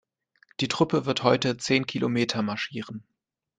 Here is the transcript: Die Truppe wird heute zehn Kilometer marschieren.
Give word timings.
Die 0.61 0.67
Truppe 0.67 1.05
wird 1.05 1.21
heute 1.21 1.57
zehn 1.57 1.85
Kilometer 1.85 2.41
marschieren. 2.41 3.03